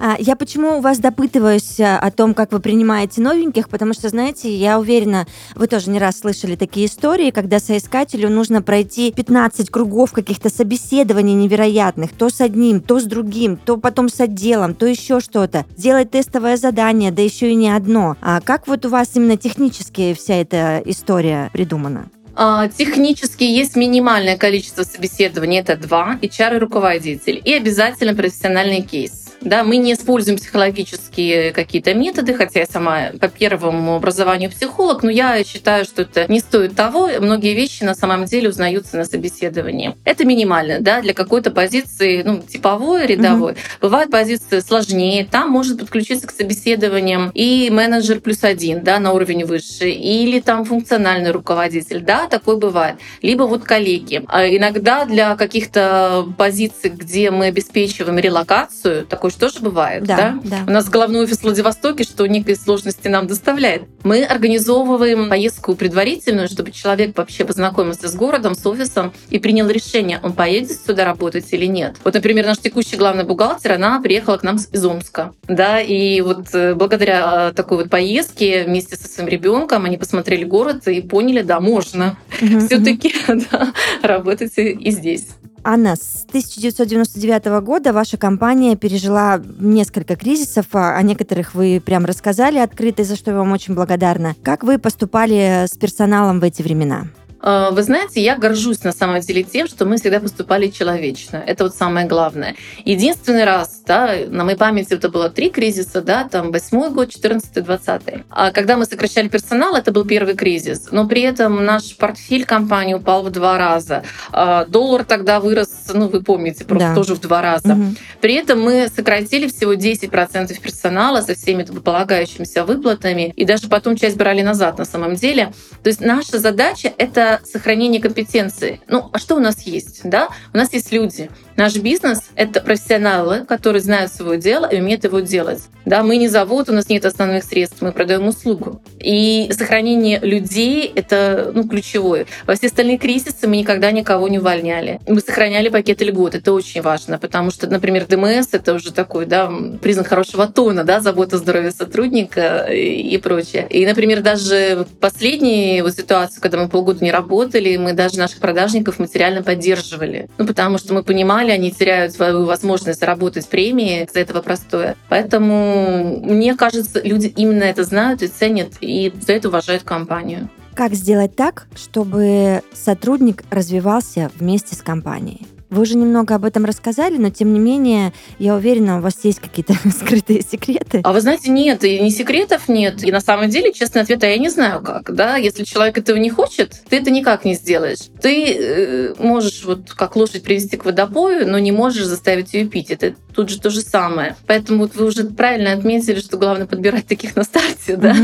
А, 0.00 0.14
я 0.20 0.36
почему 0.36 0.78
у 0.78 0.80
вас 0.80 0.98
допытываюсь 0.98 1.80
а, 1.80 1.98
о 1.98 2.12
том, 2.12 2.32
как 2.32 2.52
вы 2.52 2.60
принимаете 2.60 3.20
новеньких, 3.20 3.68
потому 3.68 3.94
что, 3.94 4.08
знаете, 4.08 4.54
я 4.54 4.78
уверена, 4.78 5.26
вы 5.56 5.66
тоже 5.66 5.90
не 5.90 5.98
раз 5.98 6.20
слышали 6.20 6.54
такие 6.54 6.86
истории, 6.86 7.32
когда 7.32 7.58
соискателю 7.58 8.30
нужно 8.30 8.62
пройти 8.62 9.10
15 9.10 9.70
кругов 9.70 10.12
каких-то 10.12 10.50
собеседований 10.50 11.34
невероятных, 11.34 12.12
то 12.12 12.30
с 12.30 12.40
одним, 12.40 12.80
то 12.80 13.00
с 13.00 13.04
другим, 13.04 13.56
то 13.56 13.76
потом 13.76 14.08
с 14.08 14.20
отделом, 14.20 14.76
то 14.76 14.86
еще 14.86 15.18
что-то, 15.18 15.66
сделать 15.76 16.12
тестовое 16.12 16.56
задание, 16.56 17.10
да 17.10 17.22
еще 17.22 17.37
и 17.46 17.54
не 17.54 17.70
одно. 17.70 18.16
А 18.20 18.40
как 18.40 18.66
вот 18.66 18.84
у 18.86 18.88
вас 18.88 19.10
именно 19.14 19.36
технически 19.36 20.14
вся 20.14 20.34
эта 20.34 20.82
история 20.84 21.50
придумана? 21.52 22.08
А, 22.40 22.68
технически 22.68 23.42
есть 23.42 23.74
минимальное 23.74 24.36
количество 24.36 24.84
собеседований, 24.84 25.58
это 25.58 25.76
два, 25.76 26.18
HR 26.22 26.56
и 26.56 26.58
руководитель, 26.58 27.42
и 27.44 27.52
обязательно 27.52 28.14
профессиональный 28.14 28.82
кейс. 28.82 29.27
Да, 29.40 29.62
мы 29.62 29.76
не 29.76 29.92
используем 29.92 30.36
психологические 30.36 31.52
какие-то 31.52 31.94
методы, 31.94 32.34
хотя 32.34 32.60
я 32.60 32.66
сама 32.66 33.10
по 33.20 33.28
первому 33.28 33.96
образованию 33.96 34.50
психолог, 34.50 35.02
но 35.02 35.10
я 35.10 35.42
считаю, 35.44 35.84
что 35.84 36.02
это 36.02 36.30
не 36.30 36.40
стоит 36.40 36.74
того. 36.74 37.08
Многие 37.20 37.54
вещи 37.54 37.84
на 37.84 37.94
самом 37.94 38.24
деле 38.24 38.48
узнаются 38.48 38.96
на 38.96 39.04
собеседовании. 39.04 39.96
Это 40.04 40.24
минимально, 40.24 40.80
да, 40.80 41.00
для 41.00 41.14
какой-то 41.14 41.50
позиции, 41.50 42.22
ну, 42.24 42.42
типовой, 42.42 43.06
рядовой. 43.06 43.52
Угу. 43.52 43.58
Бывают 43.82 44.10
позиции 44.10 44.58
сложнее, 44.60 45.24
там 45.24 45.50
может 45.50 45.78
подключиться 45.78 46.26
к 46.26 46.32
собеседованиям 46.32 47.30
и 47.32 47.70
менеджер 47.70 48.20
плюс 48.20 48.42
один, 48.42 48.82
да, 48.82 48.98
на 48.98 49.12
уровень 49.12 49.44
выше, 49.44 49.90
или 49.90 50.40
там 50.40 50.64
функциональный 50.64 51.30
руководитель, 51.30 52.00
да, 52.00 52.26
такой 52.26 52.56
бывает. 52.56 52.96
Либо 53.22 53.44
вот 53.44 53.64
коллеги. 53.64 54.24
А 54.28 54.46
иногда 54.48 55.04
для 55.04 55.36
каких-то 55.36 56.26
позиций, 56.36 56.90
где 56.90 57.30
мы 57.30 57.46
обеспечиваем 57.46 58.18
релокацию, 58.18 59.06
такой 59.06 59.27
такое 59.28 59.30
же 59.30 59.36
тоже 59.36 59.60
бывает, 59.60 60.04
да, 60.04 60.16
да? 60.16 60.40
да? 60.44 60.64
У 60.66 60.70
нас 60.70 60.88
головной 60.88 61.24
офис 61.24 61.38
в 61.38 61.42
Владивостоке, 61.42 62.04
что 62.04 62.26
некие 62.26 62.56
сложности 62.56 63.08
нам 63.08 63.26
доставляет. 63.26 63.82
Мы 64.02 64.24
организовываем 64.24 65.28
поездку 65.28 65.74
предварительную, 65.74 66.48
чтобы 66.48 66.70
человек 66.70 67.16
вообще 67.16 67.44
познакомился 67.44 68.08
с 68.08 68.14
городом, 68.14 68.54
с 68.54 68.66
офисом 68.66 69.12
и 69.30 69.38
принял 69.38 69.68
решение, 69.68 70.20
он 70.22 70.32
поедет 70.32 70.78
сюда 70.86 71.04
работать 71.04 71.46
или 71.52 71.66
нет. 71.66 71.96
Вот, 72.04 72.14
например, 72.14 72.46
наш 72.46 72.58
текущий 72.58 72.96
главный 72.96 73.24
бухгалтер, 73.24 73.72
она 73.72 74.00
приехала 74.00 74.36
к 74.36 74.42
нам 74.42 74.56
из 74.56 74.84
Омска, 74.84 75.32
да, 75.46 75.80
и 75.80 76.20
вот 76.20 76.54
э, 76.54 76.74
благодаря 76.74 77.48
э, 77.48 77.52
такой 77.54 77.78
вот 77.78 77.90
поездке 77.90 78.64
вместе 78.64 78.96
со 78.96 79.08
своим 79.08 79.28
ребенком 79.28 79.84
они 79.84 79.96
посмотрели 79.96 80.44
город 80.44 80.88
и 80.88 81.00
поняли, 81.02 81.42
да, 81.42 81.60
можно 81.60 82.16
все-таки 82.30 83.14
да, 83.50 83.72
работать 84.02 84.52
и 84.56 84.90
здесь. 84.90 85.28
Анна, 85.64 85.96
с 85.96 86.24
1999 86.28 87.62
года 87.62 87.92
ваша 87.92 88.16
компания 88.16 88.76
пережила 88.76 89.40
несколько 89.58 90.16
кризисов, 90.16 90.66
а 90.72 90.96
о 90.96 91.02
некоторых 91.02 91.54
вы 91.54 91.82
прям 91.84 92.04
рассказали 92.04 92.58
открыто, 92.58 93.04
за 93.04 93.16
что 93.16 93.32
я 93.32 93.36
вам 93.36 93.52
очень 93.52 93.74
благодарна. 93.74 94.34
Как 94.42 94.62
вы 94.62 94.78
поступали 94.78 95.66
с 95.66 95.76
персоналом 95.76 96.40
в 96.40 96.44
эти 96.44 96.62
времена? 96.62 97.08
А, 97.40 97.70
вы 97.70 97.82
знаете, 97.82 98.20
я 98.20 98.36
горжусь 98.36 98.82
на 98.84 98.92
самом 98.92 99.20
деле 99.20 99.42
тем, 99.42 99.66
что 99.66 99.84
мы 99.86 99.96
всегда 99.96 100.20
поступали 100.20 100.68
человечно. 100.68 101.42
Это 101.46 101.64
вот 101.64 101.74
самое 101.74 102.06
главное. 102.06 102.56
Единственный 102.84 103.44
раз, 103.44 103.82
да, 103.86 104.14
на 104.28 104.44
моей 104.44 104.56
памяти 104.56 104.94
это 104.94 105.08
было 105.08 105.30
три 105.30 105.50
кризиса, 105.50 106.02
да, 106.02 106.28
там 106.28 106.50
восьмой 106.50 106.90
год, 106.90 107.10
14 107.10 107.64
20 107.64 108.02
А 108.30 108.50
когда 108.50 108.76
мы 108.76 108.84
сокращали 108.84 109.28
персонал, 109.28 109.76
это 109.76 109.92
был 109.92 110.04
первый 110.04 110.34
кризис. 110.34 110.88
Но 110.90 111.06
при 111.06 111.22
этом 111.22 111.64
наш 111.64 111.96
портфель 111.96 112.44
компании 112.44 112.94
упал 112.94 113.22
в 113.22 113.30
два 113.30 113.58
раза. 113.58 114.02
А, 114.32 114.64
доллар 114.64 115.04
тогда 115.04 115.40
вырос, 115.40 115.70
ну 115.92 116.08
вы 116.08 116.22
помните, 116.22 116.64
просто 116.64 116.88
да. 116.88 116.94
тоже 116.94 117.14
в 117.14 117.20
два 117.20 117.42
раза. 117.42 117.74
Угу. 117.74 117.84
При 118.20 118.34
этом 118.34 118.60
мы 118.60 118.88
сократили 118.94 119.48
всего 119.48 119.74
10% 119.74 120.60
персонала 120.60 121.20
со 121.20 121.34
всеми 121.34 121.62
полагающимися 121.62 122.64
выплатами, 122.64 123.32
и 123.36 123.44
даже 123.44 123.68
потом 123.68 123.96
часть 123.96 124.16
брали 124.16 124.42
назад 124.42 124.78
на 124.78 124.84
самом 124.84 125.14
деле. 125.14 125.52
То 125.82 125.88
есть 125.88 126.00
наша 126.00 126.38
задача— 126.38 126.92
это 126.98 127.27
сохранение 127.44 128.00
компетенции. 128.00 128.80
Ну, 128.88 129.08
а 129.12 129.18
что 129.18 129.36
у 129.36 129.40
нас 129.40 129.62
есть? 129.62 130.00
Да? 130.04 130.28
У 130.52 130.56
нас 130.56 130.72
есть 130.72 130.92
люди. 130.92 131.30
Наш 131.56 131.76
бизнес— 131.76 132.20
это 132.36 132.60
профессионалы, 132.60 133.44
которые 133.44 133.82
знают 133.82 134.12
свое 134.12 134.38
дело 134.38 134.66
и 134.66 134.80
умеют 134.80 135.04
его 135.04 135.20
делать. 135.20 135.62
Да, 135.84 136.02
мы 136.02 136.18
не 136.18 136.28
завод, 136.28 136.68
у 136.68 136.72
нас 136.72 136.88
нет 136.88 137.04
основных 137.04 137.44
средств, 137.44 137.80
мы 137.80 137.92
продаем 137.92 138.28
услугу. 138.28 138.82
И 139.00 139.50
сохранение 139.52 140.20
людей— 140.20 140.86
это 140.94 141.50
ну, 141.54 141.66
ключевое. 141.66 142.26
Во 142.46 142.54
все 142.54 142.66
остальные 142.66 142.98
кризисы 142.98 143.48
мы 143.48 143.56
никогда 143.56 143.90
никого 143.90 144.28
не 144.28 144.38
увольняли. 144.38 145.00
Мы 145.08 145.20
сохраняли 145.20 145.68
пакеты 145.68 146.04
льгот, 146.04 146.34
это 146.34 146.52
очень 146.52 146.82
важно, 146.82 147.18
потому 147.18 147.50
что, 147.50 147.66
например, 147.66 148.06
ДМС— 148.06 148.48
это 148.52 148.74
уже 148.74 148.92
такой 148.92 149.26
да, 149.26 149.50
признак 149.80 150.08
хорошего 150.08 150.46
тона, 150.46 150.84
да, 150.84 151.00
забота 151.00 151.36
о 151.36 151.38
здоровье 151.38 151.70
сотрудника 151.70 152.66
и 152.70 153.16
прочее. 153.18 153.66
И, 153.70 153.84
например, 153.86 154.20
даже 154.20 154.86
последние 155.00 155.82
вот 155.82 155.94
ситуации, 155.94 156.40
когда 156.40 156.58
мы 156.58 156.68
полгода 156.68 157.02
не 157.02 157.10
работали, 157.18 157.76
мы 157.76 157.92
даже 157.92 158.18
наших 158.18 158.40
продажников 158.40 158.98
материально 158.98 159.42
поддерживали. 159.42 160.28
Ну, 160.38 160.46
потому 160.46 160.78
что 160.78 160.94
мы 160.94 161.02
понимали, 161.02 161.50
они 161.50 161.70
теряют 161.70 162.12
свою 162.12 162.44
возможность 162.44 163.00
заработать 163.00 163.48
премии 163.48 164.08
за 164.12 164.20
этого 164.20 164.40
простое. 164.40 164.96
Поэтому, 165.08 166.20
мне 166.22 166.54
кажется, 166.54 167.00
люди 167.02 167.32
именно 167.36 167.64
это 167.64 167.84
знают 167.84 168.22
и 168.22 168.28
ценят, 168.28 168.72
и 168.80 169.12
за 169.26 169.32
это 169.32 169.48
уважают 169.48 169.82
компанию. 169.82 170.48
Как 170.74 170.94
сделать 170.94 171.34
так, 171.34 171.66
чтобы 171.74 172.62
сотрудник 172.72 173.42
развивался 173.50 174.30
вместе 174.36 174.76
с 174.76 174.82
компанией? 174.82 175.57
Вы 175.70 175.82
уже 175.82 175.96
немного 175.96 176.34
об 176.34 176.44
этом 176.44 176.64
рассказали, 176.64 177.18
но 177.18 177.30
тем 177.30 177.52
не 177.52 177.58
менее, 177.58 178.12
я 178.38 178.54
уверена, 178.54 178.98
у 178.98 179.00
вас 179.00 179.18
есть 179.22 179.40
какие-то 179.40 179.74
скрытые 179.90 180.42
секреты. 180.42 181.00
А 181.04 181.12
вы 181.12 181.20
знаете, 181.20 181.50
нет, 181.50 181.84
и 181.84 182.00
не 182.00 182.10
секретов 182.10 182.68
нет. 182.68 183.04
И 183.04 183.12
на 183.12 183.20
самом 183.20 183.50
деле, 183.50 183.72
честный 183.72 184.02
ответ, 184.02 184.22
а 184.24 184.28
я 184.28 184.38
не 184.38 184.48
знаю 184.48 184.82
как. 184.82 185.14
Да? 185.14 185.36
Если 185.36 185.64
человек 185.64 185.98
этого 185.98 186.16
не 186.16 186.30
хочет, 186.30 186.82
ты 186.88 186.96
это 186.96 187.10
никак 187.10 187.44
не 187.44 187.54
сделаешь. 187.54 188.08
Ты 188.20 188.54
э, 188.54 189.14
можешь 189.18 189.64
вот 189.64 189.92
как 189.92 190.16
лошадь 190.16 190.42
привести 190.42 190.76
к 190.76 190.84
водопою, 190.84 191.46
но 191.46 191.58
не 191.58 191.72
можешь 191.72 192.04
заставить 192.04 192.54
ее 192.54 192.66
пить. 192.66 192.90
Это 192.90 193.14
тут 193.38 193.48
же 193.48 193.60
то 193.60 193.70
же 193.70 193.80
самое. 193.80 194.36
Поэтому 194.46 194.80
вот 194.80 194.94
вы 194.94 195.06
уже 195.06 195.24
правильно 195.24 195.72
отметили, 195.72 196.20
что 196.20 196.36
главное 196.36 196.66
подбирать 196.66 197.06
таких 197.06 197.34
на 197.34 197.42
старте, 197.42 197.96
да, 197.96 198.14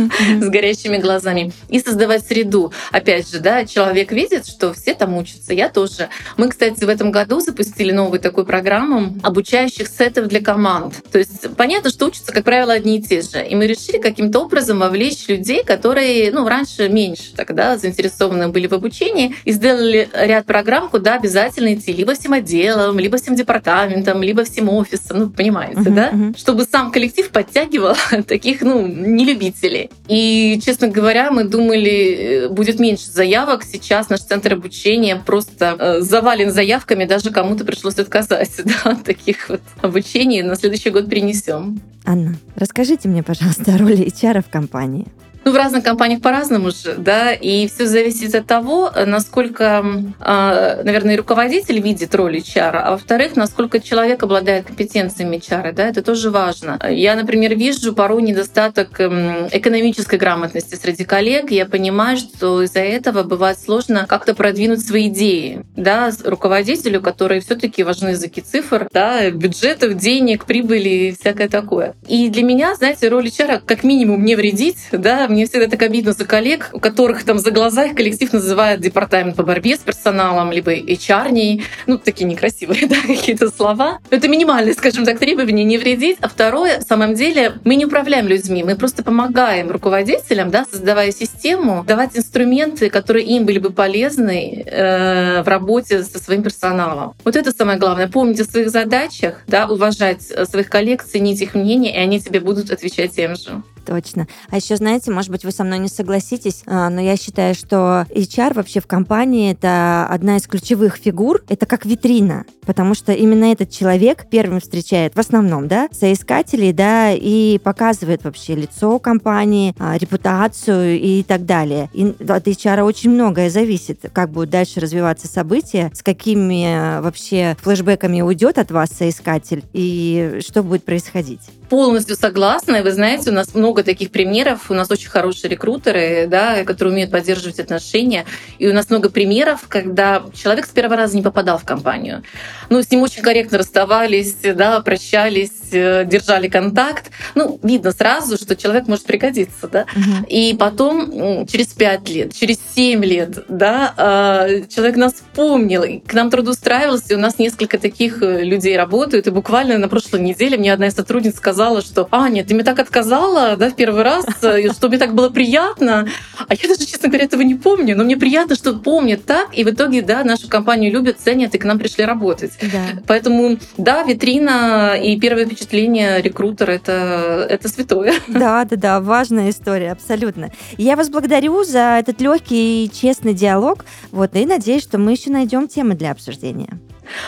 с 0.40 0.48
горящими 0.48 0.98
глазами 0.98 1.52
и 1.68 1.80
создавать 1.80 2.24
среду. 2.24 2.72
Опять 2.92 3.30
же, 3.30 3.40
да, 3.40 3.64
человек 3.64 4.12
видит, 4.12 4.46
что 4.46 4.72
все 4.72 4.94
там 4.94 5.16
учатся, 5.16 5.52
я 5.52 5.68
тоже. 5.68 6.08
Мы, 6.36 6.48
кстати, 6.48 6.84
в 6.84 6.88
этом 6.88 7.10
году 7.10 7.24
году 7.24 7.40
запустили 7.40 7.90
новую 7.90 8.20
такую 8.20 8.44
программу 8.44 9.14
обучающих 9.22 9.88
сетов 9.88 10.28
для 10.28 10.40
команд. 10.40 10.94
То 11.10 11.18
есть 11.18 11.56
понятно, 11.56 11.90
что 11.90 12.06
учатся, 12.06 12.32
как 12.32 12.44
правило, 12.44 12.72
одни 12.72 12.98
и 12.98 13.02
те 13.02 13.22
же. 13.22 13.44
И 13.44 13.54
мы 13.54 13.66
решили 13.66 13.98
каким-то 13.98 14.40
образом 14.40 14.78
вовлечь 14.78 15.26
людей, 15.28 15.64
которые 15.64 16.30
ну, 16.32 16.46
раньше 16.46 16.88
меньше 16.88 17.34
тогда 17.34 17.78
заинтересованы 17.78 18.48
были 18.48 18.66
в 18.66 18.74
обучении, 18.74 19.34
и 19.44 19.52
сделали 19.52 20.08
ряд 20.12 20.46
программ, 20.46 20.88
куда 20.90 21.14
обязательно 21.14 21.74
идти 21.74 21.92
либо 21.92 22.14
всем 22.14 22.32
отделом, 22.32 22.98
либо 22.98 23.16
всем 23.16 23.34
департаментом, 23.34 24.22
либо 24.22 24.44
всем 24.44 24.68
офисом, 24.68 25.03
ну, 25.10 25.30
понимаете, 25.30 25.80
uh-huh, 25.80 25.94
да? 25.94 26.10
Uh-huh. 26.10 26.38
Чтобы 26.38 26.64
сам 26.64 26.92
коллектив 26.92 27.28
подтягивал 27.30 27.96
таких, 28.26 28.62
ну, 28.62 28.86
нелюбителей. 28.86 29.90
И, 30.08 30.60
честно 30.64 30.88
говоря, 30.88 31.30
мы 31.32 31.44
думали, 31.44 31.90
э, 31.90 32.48
будет 32.48 32.78
меньше 32.78 33.10
заявок. 33.10 33.64
Сейчас 33.64 34.08
наш 34.08 34.20
центр 34.20 34.52
обучения 34.52 35.16
просто 35.16 35.76
э, 35.78 36.00
завален 36.00 36.52
заявками, 36.52 37.04
даже 37.04 37.24
даже 37.24 37.34
кому-то 37.34 37.64
пришлось 37.64 37.98
отказать 37.98 38.50
да, 38.64 38.90
от 38.90 39.04
таких 39.04 39.48
вот 39.48 39.62
обучений. 39.80 40.42
На 40.42 40.56
следующий 40.56 40.90
год 40.90 41.08
принесем. 41.08 41.80
Анна, 42.04 42.36
расскажите 42.54 43.08
мне, 43.08 43.22
пожалуйста, 43.22 43.74
о 43.74 43.78
роли 43.78 44.06
HR 44.06 44.42
в 44.42 44.50
компании. 44.50 45.06
Ну, 45.44 45.52
в 45.52 45.56
разных 45.56 45.84
компаниях 45.84 46.22
по-разному 46.22 46.70
же, 46.70 46.94
да, 46.96 47.32
и 47.32 47.68
все 47.68 47.86
зависит 47.86 48.34
от 48.34 48.46
того, 48.46 48.90
насколько, 49.06 49.84
а, 50.20 50.82
наверное, 50.82 51.18
руководитель 51.18 51.80
видит 51.80 52.14
роль 52.14 52.38
HR, 52.38 52.76
а 52.76 52.90
во-вторых, 52.92 53.36
насколько 53.36 53.78
человек 53.78 54.22
обладает 54.22 54.66
компетенциями 54.66 55.36
HR, 55.36 55.72
да, 55.72 55.88
это 55.88 56.02
тоже 56.02 56.30
важно. 56.30 56.78
Я, 56.88 57.14
например, 57.14 57.54
вижу 57.56 57.94
порой 57.94 58.22
недостаток 58.22 58.98
экономической 58.98 60.18
грамотности 60.18 60.76
среди 60.76 61.04
коллег, 61.04 61.50
я 61.50 61.66
понимаю, 61.66 62.16
что 62.16 62.62
из-за 62.62 62.80
этого 62.80 63.22
бывает 63.22 63.58
сложно 63.60 64.06
как-то 64.08 64.34
продвинуть 64.34 64.80
свои 64.80 65.08
идеи, 65.08 65.64
да, 65.76 66.10
руководителю, 66.24 67.02
которые 67.02 67.42
все 67.42 67.54
таки 67.54 67.82
важны 67.82 68.10
языки 68.10 68.40
цифр, 68.40 68.88
да, 68.92 69.30
бюджетов, 69.30 69.94
денег, 69.98 70.46
прибыли 70.46 70.88
и 70.88 71.12
всякое 71.12 71.48
такое. 71.50 71.94
И 72.08 72.30
для 72.30 72.42
меня, 72.42 72.74
знаете, 72.76 73.08
роль 73.08 73.26
HR 73.26 73.60
как 73.66 73.84
минимум 73.84 74.24
не 74.24 74.36
вредить, 74.36 74.88
да, 74.90 75.28
мне 75.34 75.46
всегда 75.46 75.66
так 75.66 75.82
обидно 75.82 76.12
за 76.12 76.24
коллег, 76.24 76.70
у 76.72 76.80
которых 76.80 77.24
там 77.24 77.38
за 77.38 77.50
глаза 77.50 77.84
их 77.84 77.96
коллектив 77.96 78.32
называет 78.32 78.80
департамент 78.80 79.36
по 79.36 79.42
борьбе 79.42 79.76
с 79.76 79.80
персоналом, 79.80 80.52
либо 80.52 80.72
HR, 80.72 81.62
ну, 81.86 81.98
такие 81.98 82.24
некрасивые, 82.24 82.86
да, 82.88 82.96
какие-то 83.06 83.50
слова. 83.50 83.98
Это 84.10 84.28
минимальные, 84.28 84.74
скажем 84.74 85.04
так, 85.04 85.18
требования, 85.18 85.64
не 85.64 85.76
вредить. 85.76 86.18
А 86.20 86.28
второе, 86.28 86.80
в 86.80 86.82
самом 86.84 87.14
деле, 87.14 87.54
мы 87.64 87.74
не 87.74 87.84
управляем 87.84 88.28
людьми, 88.28 88.62
мы 88.62 88.76
просто 88.76 89.02
помогаем 89.02 89.70
руководителям, 89.70 90.50
да, 90.50 90.64
создавая 90.70 91.10
систему, 91.10 91.84
давать 91.86 92.16
инструменты, 92.16 92.88
которые 92.88 93.26
им 93.26 93.44
были 93.44 93.58
бы 93.58 93.70
полезны 93.70 94.64
э, 94.64 95.42
в 95.42 95.48
работе 95.48 96.04
со 96.04 96.18
своим 96.18 96.42
персоналом. 96.42 97.14
Вот 97.24 97.36
это 97.36 97.50
самое 97.50 97.78
главное. 97.78 98.08
Помнить 98.08 98.40
о 98.40 98.44
своих 98.44 98.70
задачах, 98.70 99.42
да, 99.48 99.66
уважать 99.66 100.22
своих 100.22 100.70
коллег, 100.70 101.02
ценить 101.02 101.42
их 101.42 101.54
мнение, 101.54 101.92
и 101.92 101.98
они 101.98 102.20
тебе 102.20 102.38
будут 102.38 102.70
отвечать 102.70 103.16
тем 103.16 103.34
же. 103.34 103.62
Точно. 103.84 104.26
А 104.50 104.56
еще, 104.56 104.76
знаете, 104.76 105.10
может 105.10 105.30
быть, 105.30 105.44
вы 105.44 105.50
со 105.50 105.64
мной 105.64 105.78
не 105.78 105.88
согласитесь, 105.88 106.62
а, 106.66 106.88
но 106.88 107.00
я 107.00 107.16
считаю, 107.16 107.54
что 107.54 108.06
HR 108.10 108.54
вообще 108.54 108.80
в 108.80 108.86
компании 108.86 109.52
это 109.52 110.06
одна 110.08 110.36
из 110.36 110.46
ключевых 110.46 110.96
фигур. 110.96 111.42
Это 111.48 111.66
как 111.66 111.84
витрина, 111.84 112.44
потому 112.66 112.94
что 112.94 113.12
именно 113.12 113.52
этот 113.52 113.70
человек 113.70 114.26
первым 114.30 114.60
встречает 114.60 115.14
в 115.14 115.20
основном, 115.20 115.68
да, 115.68 115.88
соискателей, 115.92 116.72
да, 116.72 117.12
и 117.12 117.58
показывает 117.58 118.24
вообще 118.24 118.54
лицо 118.54 118.98
компании, 118.98 119.74
а, 119.78 119.96
репутацию 119.98 120.98
и 121.00 121.22
так 121.22 121.44
далее. 121.44 121.90
И 121.92 122.14
от 122.28 122.46
HR 122.46 122.82
очень 122.82 123.10
многое 123.10 123.50
зависит, 123.50 124.00
как 124.12 124.30
будут 124.30 124.50
дальше 124.50 124.80
развиваться 124.80 125.28
события, 125.28 125.90
с 125.94 126.02
какими 126.02 126.64
а, 126.66 127.02
вообще 127.02 127.56
флешбеками 127.60 128.22
уйдет 128.22 128.58
от 128.58 128.70
вас 128.70 128.90
соискатель 128.90 129.64
и 129.72 130.40
что 130.46 130.62
будет 130.62 130.84
происходить. 130.84 131.40
Полностью 131.68 132.16
согласна. 132.16 132.76
И 132.76 132.82
вы 132.82 132.92
знаете, 132.92 133.30
у 133.30 133.32
нас 133.32 133.54
много 133.54 133.73
таких 133.82 134.10
примеров. 134.10 134.70
У 134.70 134.74
нас 134.74 134.90
очень 134.90 135.08
хорошие 135.08 135.50
рекрутеры, 135.50 136.26
да, 136.28 136.64
которые 136.64 136.92
умеют 136.92 137.10
поддерживать 137.10 137.58
отношения. 137.58 138.24
И 138.58 138.68
у 138.68 138.72
нас 138.72 138.90
много 138.90 139.10
примеров, 139.10 139.66
когда 139.68 140.22
человек 140.34 140.66
с 140.66 140.70
первого 140.70 140.96
раза 140.96 141.16
не 141.16 141.22
попадал 141.22 141.58
в 141.58 141.64
компанию. 141.64 142.22
Ну, 142.70 142.82
с 142.82 142.90
ним 142.90 143.02
очень 143.02 143.22
корректно 143.22 143.58
расставались, 143.58 144.36
да, 144.42 144.80
прощались, 144.80 145.72
э, 145.72 146.04
держали 146.04 146.48
контакт. 146.48 147.10
Ну, 147.34 147.58
видно 147.62 147.92
сразу, 147.92 148.36
что 148.36 148.56
человек 148.56 148.86
может 148.86 149.04
пригодиться, 149.04 149.68
да. 149.68 149.86
Угу. 149.96 150.26
И 150.28 150.54
потом 150.58 151.46
через 151.46 151.68
пять 151.68 152.08
лет, 152.08 152.34
через 152.34 152.58
семь 152.74 153.04
лет, 153.04 153.44
да, 153.48 153.94
а, 153.96 154.48
человек 154.68 154.96
нас 154.96 155.14
помнил, 155.34 155.82
и 155.82 155.98
к 155.98 156.14
нам 156.14 156.30
трудоустраивался, 156.30 157.14
и 157.14 157.16
у 157.16 157.20
нас 157.20 157.38
несколько 157.38 157.78
таких 157.78 158.22
э, 158.22 158.42
людей 158.42 158.76
работают. 158.76 159.26
И 159.26 159.30
буквально 159.30 159.78
на 159.78 159.88
прошлой 159.88 160.20
неделе 160.20 160.56
мне 160.56 160.72
одна 160.72 160.86
из 160.86 160.94
сотрудниц 160.94 161.36
сказала, 161.36 161.54
сказала, 161.54 161.82
что 161.82 162.08
«Аня, 162.10 162.44
ты 162.44 162.54
мне 162.54 162.64
так 162.64 162.78
отказала 162.78 163.56
да, 163.64 163.70
в 163.70 163.76
первый 163.76 164.02
раз, 164.02 164.24
э, 164.42 164.72
что 164.72 164.88
мне 164.88 164.98
так 164.98 165.14
было 165.14 165.30
приятно». 165.30 166.06
А 166.38 166.54
я 166.54 166.68
даже, 166.68 166.86
честно 166.86 167.08
говоря, 167.08 167.24
этого 167.24 167.42
не 167.42 167.54
помню. 167.54 167.96
Но 167.96 168.04
мне 168.04 168.16
приятно, 168.16 168.54
что 168.54 168.74
помнят 168.74 169.24
так. 169.24 169.56
И 169.56 169.64
в 169.64 169.70
итоге, 169.70 170.02
да, 170.02 170.24
нашу 170.24 170.48
компанию 170.48 170.92
любят, 170.92 171.18
ценят 171.18 171.54
и 171.54 171.58
к 171.58 171.64
нам 171.64 171.78
пришли 171.78 172.04
работать. 172.04 172.52
Да. 172.60 173.00
Поэтому, 173.06 173.58
да, 173.78 174.02
витрина 174.02 174.96
и 175.00 175.18
первое 175.18 175.46
впечатление 175.46 176.20
рекрутера 176.20 176.72
это, 176.72 177.46
это 177.48 177.68
святое. 177.68 178.14
Да, 178.28 178.64
да, 178.64 178.76
да, 178.76 179.00
важная 179.00 179.50
история, 179.50 179.92
абсолютно. 179.92 180.50
Я 180.76 180.96
вас 180.96 181.08
благодарю 181.08 181.64
за 181.64 181.98
этот 182.00 182.20
легкий 182.20 182.84
и 182.84 182.90
честный 182.90 183.34
диалог. 183.34 183.84
Вот, 184.10 184.34
и 184.36 184.44
надеюсь, 184.46 184.82
что 184.82 184.98
мы 184.98 185.12
еще 185.12 185.30
найдем 185.30 185.68
темы 185.68 185.94
для 185.94 186.10
обсуждения. 186.10 186.78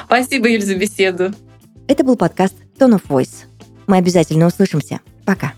Спасибо, 0.07 0.49
Юль, 0.49 0.62
за 0.62 0.75
беседу. 0.75 1.33
Это 1.88 2.05
был 2.05 2.16
подкаст 2.16 2.55
Tone 2.79 3.01
of 3.01 3.03
Voice. 3.09 3.44
Мы 3.87 3.99
обязательно 3.99 4.46
услышимся. 4.46 5.01
Пока. 5.25 5.53